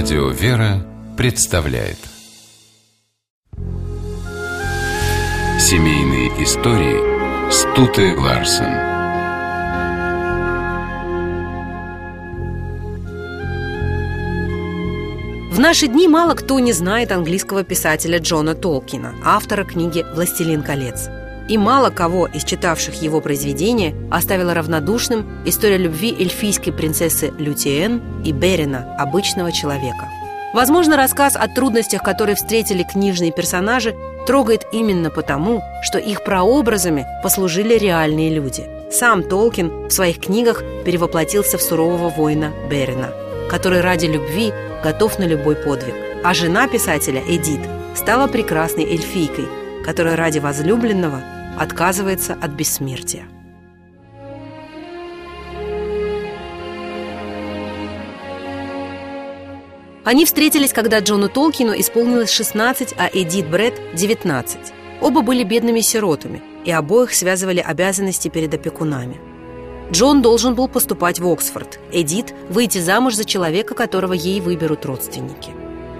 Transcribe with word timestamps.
Радио 0.00 0.28
«Вера» 0.28 0.86
представляет 1.16 1.98
Семейные 5.58 6.28
истории 6.44 7.50
Стуты 7.50 8.16
Ларсен 8.16 8.62
В 15.50 15.58
наши 15.58 15.88
дни 15.88 16.06
мало 16.06 16.34
кто 16.34 16.60
не 16.60 16.72
знает 16.72 17.10
английского 17.10 17.64
писателя 17.64 18.20
Джона 18.20 18.54
Толкина, 18.54 19.16
автора 19.24 19.64
книги 19.64 20.06
«Властелин 20.14 20.62
колец». 20.62 21.08
И 21.48 21.56
мало 21.56 21.88
кого 21.88 22.26
из 22.26 22.44
читавших 22.44 23.00
его 23.00 23.22
произведения 23.22 23.94
оставила 24.10 24.52
равнодушным 24.52 25.26
история 25.46 25.78
любви 25.78 26.14
эльфийской 26.18 26.74
принцессы 26.74 27.32
Лютиен 27.38 28.22
и 28.22 28.32
Берина, 28.32 28.94
обычного 28.98 29.50
человека. 29.50 30.08
Возможно, 30.52 30.96
рассказ 30.96 31.36
о 31.36 31.48
трудностях, 31.48 32.02
которые 32.02 32.36
встретили 32.36 32.82
книжные 32.82 33.32
персонажи, 33.32 33.94
трогает 34.26 34.66
именно 34.72 35.10
потому, 35.10 35.62
что 35.82 35.98
их 35.98 36.22
прообразами 36.22 37.06
послужили 37.22 37.78
реальные 37.78 38.34
люди. 38.34 38.66
Сам 38.90 39.22
Толкин 39.22 39.88
в 39.88 39.90
своих 39.90 40.20
книгах 40.20 40.62
перевоплотился 40.84 41.56
в 41.56 41.62
сурового 41.62 42.10
воина 42.10 42.52
Берина, 42.70 43.10
который 43.50 43.80
ради 43.80 44.06
любви 44.06 44.52
готов 44.82 45.18
на 45.18 45.24
любой 45.24 45.56
подвиг. 45.56 45.94
А 46.24 46.34
жена 46.34 46.68
писателя, 46.68 47.22
Эдит, 47.26 47.60
стала 47.94 48.26
прекрасной 48.26 48.84
эльфийкой, 48.84 49.46
которая 49.84 50.16
ради 50.16 50.40
возлюбленного– 50.40 51.22
отказывается 51.56 52.34
от 52.34 52.50
бессмертия. 52.50 53.26
Они 60.04 60.24
встретились, 60.24 60.72
когда 60.72 61.00
Джону 61.00 61.28
Толкину 61.28 61.78
исполнилось 61.78 62.30
16, 62.30 62.94
а 62.96 63.10
Эдит 63.12 63.50
Бретт– 63.50 63.78
19. 63.94 64.58
Оба 65.02 65.20
были 65.20 65.44
бедными 65.44 65.80
сиротами, 65.80 66.40
и 66.64 66.70
обоих 66.70 67.12
связывали 67.12 67.60
обязанности 67.60 68.28
перед 68.28 68.54
опекунами. 68.54 69.20
Джон 69.92 70.22
должен 70.22 70.54
был 70.54 70.66
поступать 70.66 71.20
в 71.20 71.30
Оксфорд, 71.30 71.78
Эдит– 71.92 72.34
выйти 72.48 72.78
замуж 72.78 73.16
за 73.16 73.26
человека, 73.26 73.74
которого 73.74 74.14
ей 74.14 74.40
выберут 74.40 74.86
родственники. 74.86 75.50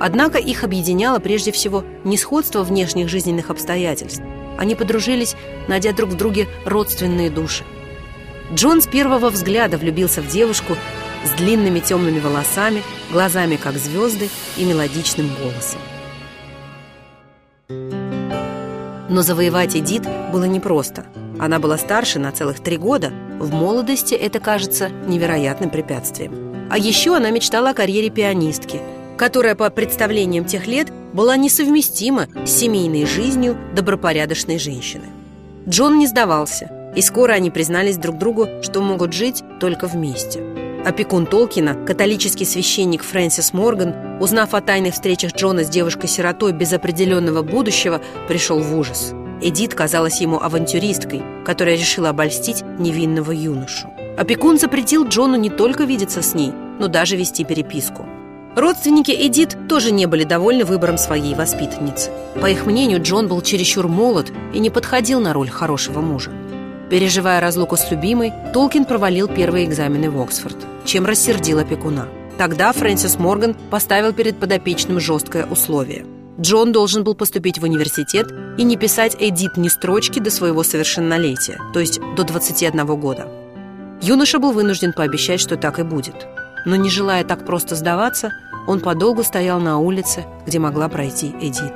Однако 0.00 0.38
их 0.38 0.64
объединяло 0.64 1.18
прежде 1.18 1.52
всего 1.52 1.84
не 2.02 2.16
сходство 2.16 2.62
внешних 2.62 3.10
жизненных 3.10 3.50
обстоятельств, 3.50 4.22
они 4.58 4.74
подружились, 4.74 5.36
найдя 5.68 5.92
друг 5.92 6.10
в 6.10 6.16
друге 6.16 6.48
родственные 6.64 7.30
души. 7.30 7.64
Джон 8.52 8.82
с 8.82 8.86
первого 8.86 9.30
взгляда 9.30 9.78
влюбился 9.78 10.22
в 10.22 10.28
девушку 10.28 10.76
с 11.24 11.30
длинными 11.38 11.80
темными 11.80 12.18
волосами, 12.18 12.82
глазами 13.12 13.56
как 13.56 13.74
звезды 13.76 14.28
и 14.56 14.64
мелодичным 14.64 15.30
голосом. 15.40 15.80
Но 19.08 19.22
завоевать 19.22 19.76
Эдит 19.76 20.02
было 20.32 20.44
непросто. 20.44 21.04
Она 21.38 21.58
была 21.58 21.78
старше 21.78 22.18
на 22.18 22.32
целых 22.32 22.60
три 22.60 22.76
года. 22.76 23.12
В 23.38 23.52
молодости 23.52 24.14
это 24.14 24.40
кажется 24.40 24.88
невероятным 24.88 25.70
препятствием. 25.70 26.68
А 26.70 26.78
еще 26.78 27.16
она 27.16 27.30
мечтала 27.30 27.70
о 27.70 27.74
карьере 27.74 28.10
пианистки, 28.10 28.80
которая 29.20 29.54
по 29.54 29.68
представлениям 29.68 30.46
тех 30.46 30.66
лет 30.66 30.90
была 31.12 31.36
несовместима 31.36 32.26
с 32.46 32.50
семейной 32.52 33.04
жизнью 33.04 33.54
добропорядочной 33.74 34.58
женщины. 34.58 35.04
Джон 35.68 35.98
не 35.98 36.06
сдавался, 36.06 36.92
и 36.96 37.02
скоро 37.02 37.32
они 37.32 37.50
признались 37.50 37.98
друг 37.98 38.16
другу, 38.16 38.48
что 38.62 38.80
могут 38.80 39.12
жить 39.12 39.44
только 39.60 39.88
вместе. 39.88 40.42
Опекун 40.86 41.26
Толкина, 41.26 41.74
католический 41.84 42.46
священник 42.46 43.02
Фрэнсис 43.02 43.52
Морган, 43.52 44.22
узнав 44.22 44.54
о 44.54 44.62
тайных 44.62 44.94
встречах 44.94 45.34
Джона 45.34 45.64
с 45.64 45.68
девушкой-сиротой 45.68 46.52
без 46.52 46.72
определенного 46.72 47.42
будущего, 47.42 48.00
пришел 48.26 48.58
в 48.60 48.74
ужас. 48.74 49.12
Эдит 49.42 49.74
казалась 49.74 50.22
ему 50.22 50.40
авантюристкой, 50.40 51.22
которая 51.44 51.76
решила 51.76 52.08
обольстить 52.08 52.62
невинного 52.78 53.32
юношу. 53.32 53.90
Опекун 54.16 54.58
запретил 54.58 55.06
Джону 55.06 55.36
не 55.36 55.50
только 55.50 55.84
видеться 55.84 56.22
с 56.22 56.32
ней, 56.32 56.52
но 56.78 56.88
даже 56.88 57.16
вести 57.16 57.44
переписку. 57.44 58.06
Родственники 58.56 59.12
Эдит 59.12 59.56
тоже 59.68 59.92
не 59.92 60.06
были 60.06 60.24
довольны 60.24 60.64
выбором 60.64 60.98
своей 60.98 61.36
воспитанницы. 61.36 62.10
По 62.40 62.46
их 62.46 62.66
мнению, 62.66 63.00
Джон 63.00 63.28
был 63.28 63.40
чересчур 63.42 63.86
молод 63.86 64.32
и 64.52 64.58
не 64.58 64.70
подходил 64.70 65.20
на 65.20 65.32
роль 65.32 65.48
хорошего 65.48 66.00
мужа. 66.00 66.32
Переживая 66.90 67.40
разлуку 67.40 67.76
с 67.76 67.88
любимой, 67.92 68.32
Толкин 68.52 68.86
провалил 68.86 69.28
первые 69.28 69.66
экзамены 69.66 70.10
в 70.10 70.20
Оксфорд, 70.20 70.56
чем 70.84 71.06
рассердил 71.06 71.60
опекуна. 71.60 72.08
Тогда 72.38 72.72
Фрэнсис 72.72 73.18
Морган 73.18 73.54
поставил 73.70 74.12
перед 74.12 74.40
подопечным 74.40 74.98
жесткое 74.98 75.46
условие. 75.46 76.04
Джон 76.40 76.72
должен 76.72 77.04
был 77.04 77.14
поступить 77.14 77.60
в 77.60 77.62
университет 77.62 78.32
и 78.58 78.64
не 78.64 78.76
писать 78.76 79.16
Эдит 79.20 79.56
ни 79.58 79.68
строчки 79.68 80.18
до 80.18 80.30
своего 80.30 80.64
совершеннолетия, 80.64 81.60
то 81.72 81.78
есть 81.78 82.00
до 82.16 82.24
21 82.24 82.84
года. 82.98 83.28
Юноша 84.02 84.40
был 84.40 84.50
вынужден 84.50 84.92
пообещать, 84.92 85.38
что 85.38 85.56
так 85.56 85.78
и 85.78 85.84
будет– 85.84 86.26
но 86.64 86.76
не 86.76 86.90
желая 86.90 87.24
так 87.24 87.44
просто 87.44 87.74
сдаваться, 87.74 88.32
он 88.66 88.80
подолгу 88.80 89.22
стоял 89.22 89.60
на 89.60 89.78
улице, 89.78 90.24
где 90.46 90.58
могла 90.58 90.88
пройти 90.88 91.34
Эдит. 91.40 91.72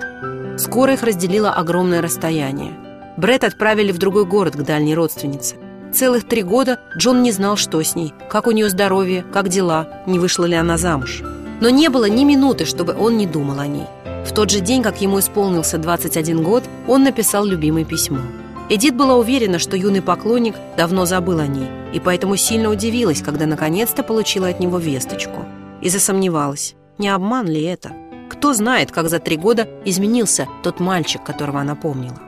Скоро 0.59 0.95
их 0.95 1.03
разделило 1.03 1.51
огромное 1.51 2.03
расстояние. 2.03 2.73
Бред 3.17 3.45
отправили 3.45 3.93
в 3.93 3.99
другой 3.99 4.25
город 4.25 4.57
к 4.57 4.63
дальней 4.63 4.95
родственнице. 4.95 5.57
Целых 5.93 6.27
три 6.27 6.43
года 6.43 6.81
Джон 6.97 7.23
не 7.23 7.31
знал, 7.33 7.57
что 7.57 7.83
с 7.83 7.95
ней, 7.95 8.13
как 8.29 8.47
у 8.47 8.51
нее 8.51 8.69
здоровье, 8.69 9.25
как 9.33 9.49
дела, 9.49 9.89
не 10.07 10.19
вышла 10.19 10.45
ли 10.45 10.55
она 10.55 10.77
замуж. 10.77 11.23
Но 11.61 11.71
не 11.71 11.89
было 11.89 12.09
ни 12.09 12.25
минуты, 12.25 12.65
чтобы 12.65 12.95
он 12.99 13.17
не 13.17 13.27
думал 13.27 13.61
о 13.61 13.67
ней. 13.67 13.87
В 14.27 14.33
тот 14.33 14.51
же 14.51 14.61
день, 14.61 14.83
как 14.83 15.01
ему 15.01 15.21
исполнился 15.21 15.79
21 15.79 16.43
год, 16.43 16.65
он 16.89 17.05
написал 17.05 17.45
любимое 17.45 17.85
письмо– 17.85 18.19
Эдит 18.71 18.97
была 18.97 19.17
уверена, 19.17 19.59
что 19.59 19.77
юный 19.77 20.01
поклонник 20.01 20.55
давно 20.77 21.05
забыл 21.05 21.39
о 21.39 21.47
ней, 21.47 21.69
и 21.93 22.01
поэтому 22.01 22.37
сильно 22.37 22.71
удивилась, 22.71 23.21
когда 23.21 23.45
наконец-то 23.45 24.03
получила 24.03 24.49
от 24.49 24.59
него 24.59 24.79
весточку. 24.79 25.45
И 25.83 25.91
засомневалась, 25.91 26.75
не 26.97 27.09
обман 27.09 27.47
ли 27.47 27.63
это? 27.63 27.93
Кто 28.31 28.55
знает, 28.55 28.91
как 28.91 29.11
за 29.11 29.19
три 29.19 29.37
года 29.37 29.69
изменился 29.85 30.49
тот 30.63 30.81
мальчик, 30.81 31.23
которого 31.23 31.61
она 31.61 31.75
помнила. 31.75 32.19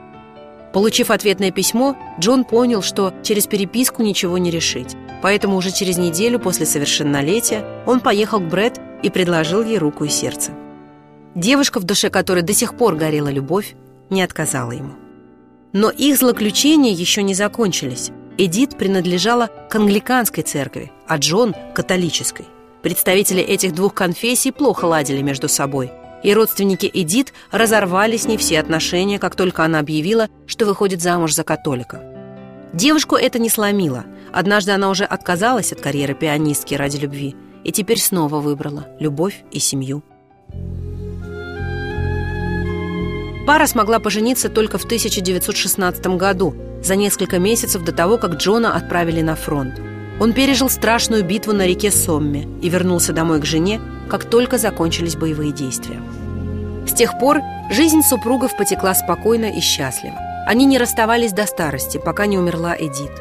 Получив 0.73 1.09
ответное 1.09 1.49
письмо, 1.49 1.97
Джон 2.19 2.43
понял, 2.43 2.83
что 2.83 3.13
через 3.23 3.47
переписку 3.47 4.03
ничего 4.03 4.37
не 4.37 4.51
решить. 4.51 4.95
Поэтому 5.23 5.57
уже 5.57 5.71
через 5.71 5.97
неделю 5.97 6.39
после 6.39 6.67
совершеннолетия 6.67 7.65
он 7.87 7.99
поехал 7.99 8.39
к 8.39 8.47
Брэд 8.47 8.79
и 9.01 9.09
предложил 9.09 9.63
ей 9.63 9.79
руку 9.79 10.03
и 10.03 10.09
сердце. 10.09 10.51
Девушка, 11.33 11.79
в 11.79 11.83
душе 11.83 12.11
которой 12.11 12.43
до 12.43 12.53
сих 12.53 12.77
пор 12.77 12.95
горела 12.95 13.29
любовь, 13.29 13.75
не 14.11 14.21
отказала 14.21 14.71
ему. 14.71 14.93
Но 15.73 15.89
их 15.89 16.17
злоключения 16.17 16.91
еще 16.91 17.23
не 17.23 17.33
закончились. 17.33 18.11
Эдит 18.37 18.77
принадлежала 18.77 19.49
к 19.69 19.75
англиканской 19.75 20.43
церкви, 20.43 20.91
а 21.07 21.17
Джон– 21.17 21.55
католической. 21.75 22.45
Представители 22.81 23.41
этих 23.41 23.73
двух 23.73 23.93
конфессий 23.93 24.51
плохо 24.51 24.85
ладили 24.85 25.21
между 25.21 25.49
собой, 25.49 25.91
и 26.23 26.33
родственники 26.33 26.89
Эдит 26.93 27.33
разорвали 27.51 28.17
с 28.17 28.25
ней 28.25 28.37
все 28.37 28.59
отношения, 28.59 29.19
как 29.19 29.35
только 29.35 29.65
она 29.65 29.79
объявила, 29.79 30.29
что 30.45 30.65
выходит 30.65 31.01
замуж 31.01 31.33
за 31.33 31.43
католика. 31.43 32.01
Девушку 32.73 33.15
это 33.15 33.39
не 33.39 33.49
сломило. 33.49 34.05
Однажды 34.31 34.71
она 34.71 34.89
уже 34.89 35.03
отказалась 35.03 35.71
от 35.71 35.81
карьеры 35.81 36.13
пианистки 36.13 36.75
ради 36.75 36.97
любви 36.97 37.35
и 37.63 37.71
теперь 37.71 37.99
снова 37.99 38.39
выбрала 38.39 38.87
любовь 38.99 39.43
и 39.51 39.59
семью. 39.59 40.03
Пара 43.47 43.65
смогла 43.65 43.99
пожениться 43.99 44.49
только 44.49 44.77
в 44.77 44.83
1916 44.83 46.05
году, 46.17 46.53
за 46.83 46.97
несколько 46.97 47.39
месяцев 47.39 47.81
до 47.81 47.93
того, 47.93 48.17
как 48.17 48.33
Джона 48.33 48.75
отправили 48.75 49.21
на 49.21 49.37
фронт. 49.37 49.79
Он 50.19 50.33
пережил 50.33 50.69
страшную 50.69 51.23
битву 51.23 51.53
на 51.53 51.65
реке 51.65 51.89
Сомме 51.89 52.45
и 52.61 52.67
вернулся 52.67 53.13
домой 53.13 53.39
к 53.39 53.45
жене, 53.45 53.79
как 54.09 54.25
только 54.25 54.57
закончились 54.57 55.15
боевые 55.15 55.53
действия. 55.53 56.01
С 56.85 56.91
тех 56.91 57.17
пор 57.19 57.39
жизнь 57.71 58.01
супругов 58.01 58.57
потекла 58.57 58.93
спокойно 58.93 59.45
и 59.45 59.61
счастливо. 59.61 60.17
Они 60.45 60.65
не 60.65 60.77
расставались 60.77 61.31
до 61.31 61.45
старости, 61.45 62.01
пока 62.03 62.25
не 62.25 62.37
умерла 62.37 62.75
Эдит. 62.77 63.11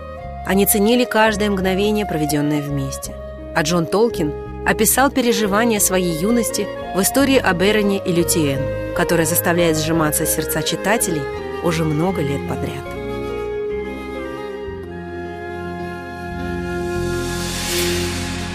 Они 0.44 0.66
ценили 0.66 1.04
каждое 1.04 1.50
мгновение, 1.50 2.04
проведенное 2.04 2.62
вместе. 2.62 3.14
А 3.54 3.62
Джон 3.62 3.86
Толкин 3.86 4.32
описал 4.66 5.10
переживания 5.10 5.80
своей 5.80 6.18
юности 6.18 6.66
в 6.94 7.00
истории 7.00 7.38
об 7.38 7.62
Эроне 7.62 8.02
и 8.04 8.12
Лютиен– 8.12 8.60
которая 8.96 9.26
заставляет 9.26 9.76
сжиматься 9.76 10.24
сердца 10.24 10.62
читателей 10.62 11.20
уже 11.62 11.84
много 11.84 12.22
лет 12.22 12.40
подряд. 12.48 12.84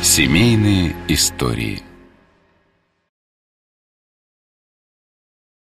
Семейные 0.01 0.95
истории– 1.07 1.83